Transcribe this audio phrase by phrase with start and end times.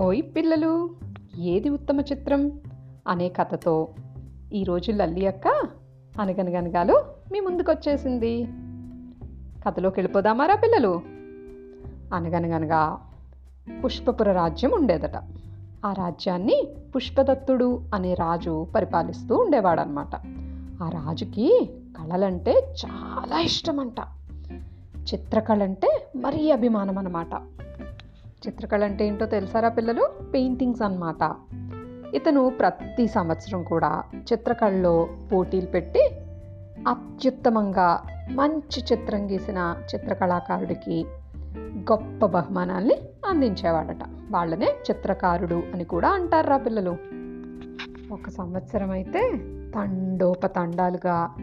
[0.00, 0.90] ఓయ్ పిల్లలు
[1.38, 2.60] ఏది ఉత్తమ చిత్రం?
[3.08, 3.88] అనే కథతో
[4.52, 5.48] ఈరోజు లల్లి అక్క
[6.20, 8.44] అనగనగనగాలో మీ ముందుకు వచ్చేసింది
[9.66, 11.00] కథలోకి వెళ్ళిపోదామారా పిల్లలు?
[12.14, 12.98] అనగనగనగా
[13.84, 15.16] పుష్పపుర రాజ్యం ఉండేదట.
[15.84, 20.14] ఆ రాజ్యాన్ని పుష్పదత్తుడు అనే రాజు పరిపాలిస్తూ ఉండేవాడనమాట
[20.82, 23.96] ఆ రాజుకి కళలంటే చాలా ఇష్టమంట.
[25.14, 27.34] చిత్రకళ అంటే మరీ అభిమానం అన్నమాట
[28.46, 30.08] చిత్రకళ అంటే ఏంటో తెలుసారా పిల్లలు?
[30.34, 31.36] పెయింటింగ్స్ అన్నమాట.
[32.14, 36.10] ఇతను ప్రతి సంవత్సరం కూడా చిత్రకళలో పోటీలు పెట్టి
[36.88, 41.06] అత్యుత్తమంగా మంచి చిత్రం గీసిన చిత్రకళాకారుడికి
[41.78, 42.94] గొప్ప బహుమానాల్ని
[43.26, 44.02] అందించేవాడట.
[44.30, 46.96] వాళ్ళనే చిత్రకారుడు అని కూడా అంటారా పిల్లలు.
[48.12, 49.32] ఒక సంవత్సరం అయితే
[49.74, 51.34] తండోపతండాలుగా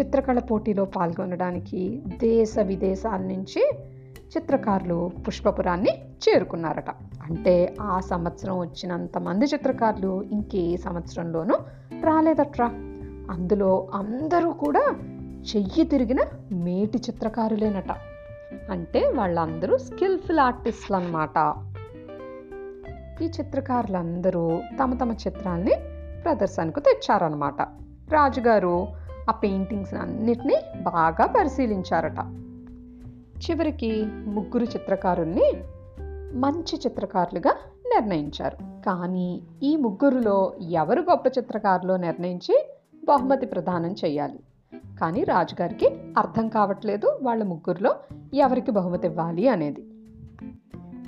[0.00, 3.70] చిత్రకళ పోటీలో పాల్గొనడానికి దేశ విదేశాల నుంచి
[4.26, 6.90] చిత్రకారులు పుష్పపురాన్ని చేరుకున్నారట.
[7.22, 11.54] అంటే ఆ సంవత్సరం వచ్చినంత మంది చిత్రకారులు ఇంకే సంవత్సరంలోనూ
[12.02, 12.66] రాలేదట్రా.
[13.30, 14.96] అందులో అందరూ కూడా
[15.56, 16.18] చెయ్యి తిరిగిన
[16.52, 17.90] మేటి చిత్రకారులేనట.
[18.70, 21.54] అంటే వాళ్ళందరూ స్కిల్ఫుల్ ఆర్టిస్టులు అనమాట
[23.22, 25.72] ఈ చిత్రకారులందరూ తమ తమ చిత్రాల్ని
[26.24, 27.62] ప్రదర్శనకు తెచ్చారనమాట
[28.10, 28.86] రాజుగారు
[29.30, 32.45] ఆ పెయింటింగ్స్ అన్నిటినీ బాగా పరిశీలించారట.
[33.36, 35.52] చివరికి ముగ్గురు చిత్రకారుల్ని
[36.34, 37.50] మంచి చిత్రకారులుగా
[37.86, 38.56] నిర్ణయించారు.
[38.82, 42.68] కానీ ఈ ముగ్గురులో ఎవరు గొప్ప చిత్రకారులో నిర్ణయించి
[43.04, 44.38] బహుమతి ప్రదానం చేయాలి?
[45.00, 45.86] కానీ రాజుగారికి
[46.18, 47.94] అర్థం కావట్లేదు వాళ్ళ ముగ్గురులో
[48.34, 49.86] ఎవరికి బహుమతి ఇవ్వాలి అనేది.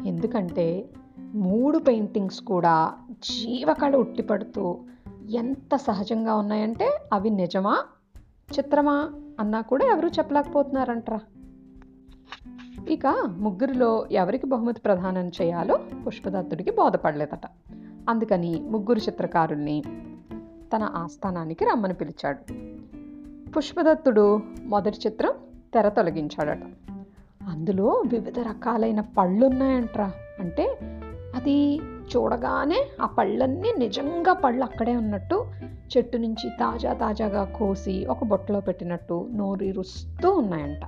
[0.07, 0.89] ఎందుకంటే
[1.35, 4.79] మూడు పెయింటింగ్స్ కూడా జీవకళ ఉట్టిపడుతూ
[5.31, 7.79] ఎంత సహజంగా ఉన్నాయంటే అవి నిజమా
[8.59, 11.21] చిత్రమా అన్నా కూడా ఎవరూ చెప్పలేకపోతున్నారంటరా.
[12.89, 13.07] ఇక
[13.39, 17.41] ముగ్గురిలో ఎవరికి బహుమతి ప్రదానం చేయాలో పుష్పదత్తుడికి బోధపడలేదట.
[18.09, 19.83] అందుకని ముగ్గురు చిత్రకారుల్ని
[20.77, 22.53] తన ఆస్థానానికి రమ్మని పిలిచాడు.
[23.51, 25.33] పుష్పదత్తుడు మొదటి చిత్రం
[25.75, 26.61] తెర తొలగించాడట.
[27.49, 30.13] అందులో వివిధ రకాలైన పళ్ళున్నాయంట్రా.
[30.41, 30.79] అంటే
[31.35, 31.79] అది
[32.17, 35.47] చూడగానే ఆ పళ్ళన్నీ నిజంగా పళ్ళు అక్కడే ఉన్నట్టు
[35.97, 40.81] చెట్టు నుంచి తాజా తాజాగా కోసి ఒక బొట్టలో పెట్టినట్టు నోరు రుస్తూ ఉన్నాయంట.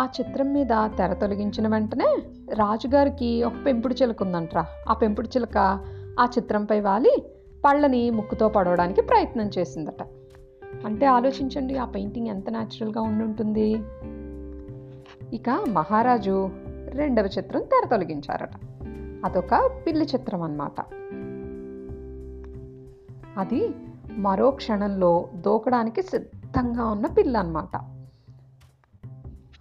[0.00, 2.16] ఆ చిత్రం మీద తెర తొలగించిన వెంటనే
[2.54, 4.66] రాజుగారికి ఒక పెంపుడు చిలుక ఉందంట్రా.
[4.88, 5.56] ఆ పెంపుడు చిలుక
[6.20, 7.24] ఆ చిత్రంపై వాలి
[7.64, 10.02] పళ్ళని ముక్కుతో పడవడానికి ప్రయత్నం చేసిందట.
[10.84, 13.72] అంటే ఆలోచించండి ఆ పెయింటింగ్ ఎంత న్యాచురల్గా ఉండుంటుంది.
[15.36, 16.50] ఇక మహారాజు
[16.88, 18.50] రెండవ చిత్రం తెర తొలగించారట.
[19.24, 20.80] అదొక పిల్లి చిత్రం అన్నమాట.
[23.38, 23.74] అది
[24.16, 27.93] మరో క్షణంలో దూకడానికి సిద్ధంగా ఉన్న పిల్ల అన్నమాట.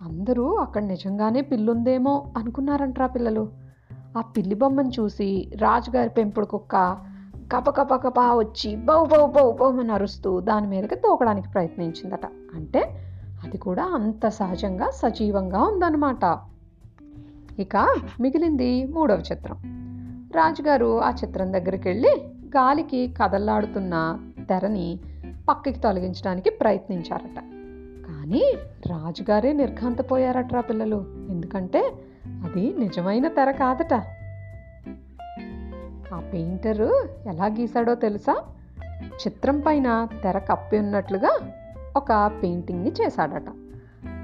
[0.03, 3.49] అందరూ అక్కడ నిజంగానే పిల్లుందేమో అనుకున్నారంట్రా పిల్లలు.
[4.17, 6.97] ఆ పిల్లి బొమ్మను చూసి రాజుగారి పెంపుడు కుక్క
[7.53, 12.25] కపకపకపా వచ్చి బౌ బౌ బౌ బౌమని అరుస్తూ దాని మీదకి తోకడానికి ప్రయత్నించిందట.
[12.53, 12.79] అంటే
[13.43, 16.39] అది కూడా అంత సహజంగా సజీవంగా ఉందన్నమాట.
[17.59, 17.77] ఇక
[18.19, 19.57] మిగిలింది మూడవ చిత్రం.
[20.35, 22.09] రాజుగారు ఆ చిత్రం దగ్గరికి వెళ్ళి
[22.57, 24.99] గాలికి కదల్లాడుతున్న తెరని
[25.49, 27.62] పక్కకి తొలగించడానికి ప్రయత్నించారట.
[28.07, 28.57] కానీ
[28.89, 31.05] రాజుగారే నిర్ఘాంతపోయారట్రా పిల్లలు.
[31.29, 31.93] ఎందుకంటే
[32.25, 33.93] అది నిజమైన తెర కాదట.
[36.13, 38.43] ఆ పెయింటరు ఎలా గీశాడో తెలుసా?
[39.03, 41.51] చిత్రం పైన తెర కప్పి ఉన్నట్లుగా
[41.97, 43.45] ఒక పెయింటింగ్ని చేశాడట.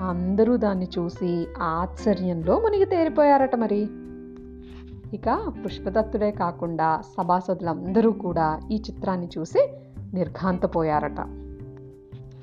[0.01, 3.89] అందరూ దాన్ని చూసి ఆశ్చర్యంలో మునిగి తేరిపోయారట మరి.
[5.15, 9.73] ఇక పుష్పదత్తుడే కాకుండా సభాసదులందరూ కూడా ఈ చిత్రాన్ని చూసి
[10.13, 11.48] నిర్ఘాంతపోయారట.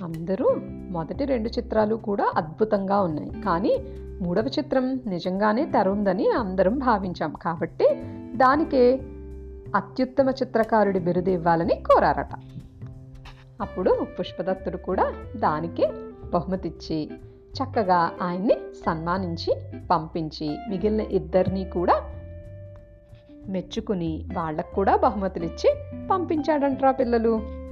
[0.02, 0.56] అందరూ
[0.90, 3.42] మొదటి రెండు చిత్రాలు కూడా అద్భుతంగా ఉన్నాయి.
[3.42, 3.78] కానీ
[4.22, 7.34] మూడవ చిత్రం నిజంగానే తరుందని ఉందని అందరం భావించాం.
[7.42, 8.02] కాబట్టి
[8.34, 9.00] దానికే
[9.76, 12.28] అత్యుత్తమ చిత్రకారుడి బిరుదు ఇవ్వాలని కోరారట.
[13.60, 15.88] అప్పుడు పుష్పదత్తుడు కూడా దానికి
[16.34, 18.56] బహుమతిచ్చి చక్కగా ఆయన్ని
[18.86, 19.56] సన్మానించి
[19.90, 22.02] పంపించి మిగిలిన ఇద్దరిని కూడా
[23.48, 25.74] మెచ్చుకుని వాళ్ళకు కూడా బహుమతులు ఇచ్చి
[26.10, 27.65] పంపించాడంట్రా పిల్లలు.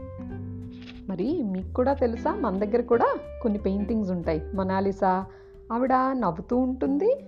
[1.09, 2.35] మరి మీకు కూడా తెలుసా?
[2.35, 4.43] మన దగ్గర కూడా కొన్ని పెయింటింగ్స్ ఉంటాయి.
[4.55, 5.27] మొనాలిసా
[5.73, 7.25] ఆవిడ నవ్వుతూ ఉంటుంది.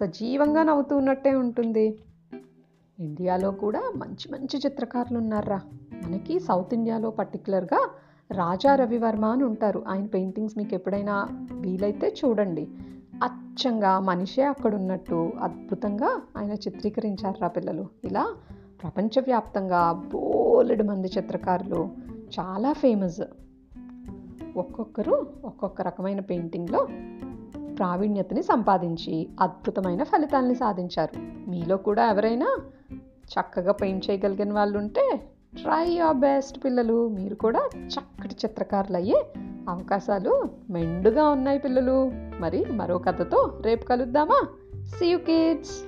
[0.00, 1.98] సజీవంగా నవ్వుతూ ఉన్నట్టే ఉంటుంది.
[3.00, 5.60] ఇండియాలో కూడా మంచి మంచి చిత్రకారులు ఉన్నారా?
[6.04, 7.90] మనకి సౌత్ ఇండియాలో పర్టికులర్గా
[8.32, 9.84] రాజా రవివర్మ అని ఉంటారు.
[9.88, 12.68] ఆయన పెయింటింగ్స్ మీకు ఎప్పుడైనా వీలైతే చూడండి.
[13.24, 17.86] అచ్చంగా మనిషే అక్కడ ఉన్నట్టు అద్భుతంగా ఆయన చిత్రీకరించారు రా పిల్లలు.
[18.04, 18.26] ఇలా
[18.82, 21.88] ప్రపంచవ్యాప్తంగా బోలెడు మంది చిత్రకారులు
[22.30, 23.20] చాలా ఫేమస్
[24.56, 26.88] ఒక్కొక్కరు ఒక్కొక్క రకమైన పెయింటింగ్లో
[27.78, 31.20] ప్రావీణ్యతని సంపాదించి అద్భుతమైన ఫలితాలని సాధించారు.
[31.50, 32.58] మీలో కూడా ఎవరైనా
[33.16, 35.20] చక్కగా పెయింట్ చేయగలిగిన వాళ్ళు ఉంటే
[35.62, 37.08] ట్రై యువర్ బెస్ట్ పిల్లలు.
[37.08, 39.26] మీరు కూడా చక్కటి చిత్రకారులు అయ్యే
[39.68, 42.12] అవకాశాలు మెండుగా ఉన్నాయి పిల్లలు.
[42.40, 44.46] మరి మరో కథతో రేపు కలుద్దామా?
[44.86, 45.84] See you kids